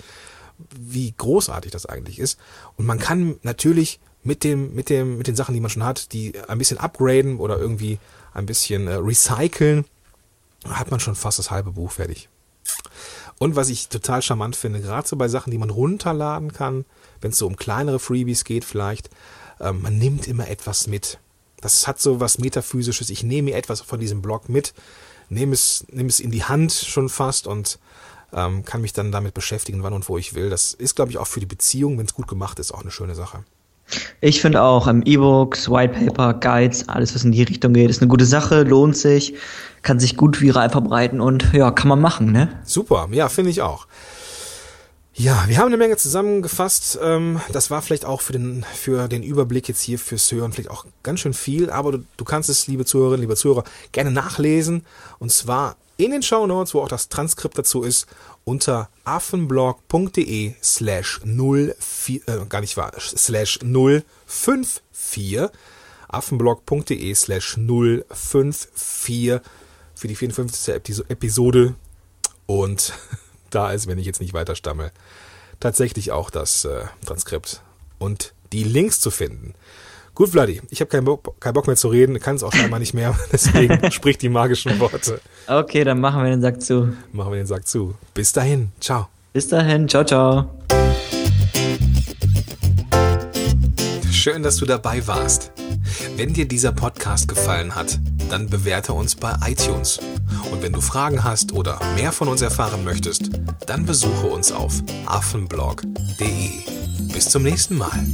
[0.78, 2.38] wie großartig das eigentlich ist.
[2.76, 6.12] Und man kann natürlich mit dem, mit dem, mit den Sachen, die man schon hat,
[6.12, 7.98] die ein bisschen upgraden oder irgendwie
[8.34, 9.84] ein bisschen äh, recyceln,
[10.68, 12.28] hat man schon fast das halbe Buch fertig.
[13.38, 16.84] Und was ich total charmant finde, gerade so bei Sachen, die man runterladen kann,
[17.20, 19.10] wenn es so um kleinere Freebies geht vielleicht,
[19.58, 21.18] äh, man nimmt immer etwas mit.
[21.60, 23.10] Das hat so was Metaphysisches.
[23.10, 24.74] Ich nehme etwas von diesem Blog mit,
[25.28, 27.78] nehme es, nehme es in die Hand schon fast und
[28.32, 30.50] ähm, kann mich dann damit beschäftigen, wann und wo ich will.
[30.50, 32.90] Das ist, glaube ich, auch für die Beziehung, wenn es gut gemacht ist, auch eine
[32.90, 33.44] schöne Sache.
[34.20, 38.00] Ich finde auch ähm, E-Books, White Paper, Guides, alles was in die Richtung geht, ist
[38.00, 39.34] eine gute Sache, lohnt sich,
[39.82, 42.60] kann sich gut viral verbreiten und ja, kann man machen, ne?
[42.64, 43.86] Super, ja, finde ich auch.
[45.14, 46.98] Ja, wir haben eine Menge zusammengefasst.
[47.02, 50.70] Ähm, das war vielleicht auch für den, für den Überblick jetzt hier fürs Hören vielleicht
[50.70, 54.86] auch ganz schön viel, aber du, du kannst es, liebe Zuhörerinnen, liebe Zuhörer, gerne nachlesen.
[55.18, 58.06] Und zwar in den Show Notes, wo auch das Transkript dazu ist
[58.44, 65.50] unter affenblog.de slash 04, äh, gar nicht wahr, slash 054
[66.08, 69.40] affenblog.de slash 054
[69.94, 71.08] für die 54.
[71.08, 71.74] Episode
[72.46, 72.92] und
[73.50, 74.90] da ist, wenn ich jetzt nicht weiter stamme,
[75.60, 77.62] tatsächlich auch das äh, Transkript
[77.98, 79.54] und die Links zu finden.
[80.14, 82.78] Gut, Vladi, ich habe keinen, Bock, keinen Bock mehr zu reden, kann es auch scheinbar
[82.78, 85.20] nicht mehr, deswegen sprich die magischen Worte.
[85.46, 86.92] Okay, dann machen wir den Sack zu.
[87.12, 87.94] Machen wir den Sack zu.
[88.12, 89.08] Bis dahin, ciao.
[89.32, 90.50] Bis dahin, ciao, ciao.
[94.10, 95.50] Schön, dass du dabei warst.
[96.16, 97.98] Wenn dir dieser Podcast gefallen hat,
[98.28, 99.98] dann bewerte uns bei iTunes.
[100.52, 103.30] Und wenn du Fragen hast oder mehr von uns erfahren möchtest,
[103.66, 104.74] dann besuche uns auf
[105.06, 106.50] affenblog.de.
[107.12, 108.04] Bis zum nächsten Mal.